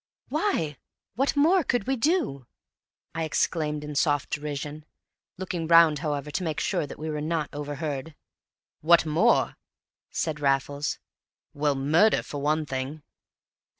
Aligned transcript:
"Why? 0.29 0.77
What 1.13 1.35
more 1.35 1.63
could 1.63 1.85
we 1.85 1.95
do?" 1.95 2.47
I 3.13 3.23
exclaimed 3.23 3.83
in 3.83 3.93
soft 3.93 4.31
derision, 4.31 4.83
looking 5.37 5.67
round, 5.67 5.99
however, 5.99 6.31
to 6.31 6.43
make 6.43 6.59
sure 6.59 6.87
that 6.87 6.97
we 6.97 7.07
were 7.07 7.21
not 7.21 7.49
overheard. 7.53 8.15
"What 8.79 9.05
more," 9.05 9.57
said 10.09 10.39
Raffles. 10.39 10.97
"Well, 11.53 11.75
murder 11.75 12.23
for 12.23 12.41
one 12.41 12.65
thing." 12.65 13.03